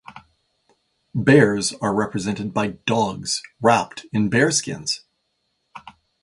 Bears 1.13 1.73
are 1.73 1.93
represented 1.93 2.55
by 2.55 2.69
dogs 2.87 3.43
wrapped 3.61 4.07
in 4.11 4.29
bearskins. 4.31 5.01